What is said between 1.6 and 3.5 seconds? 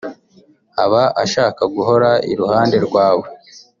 guhora iruhande rwawe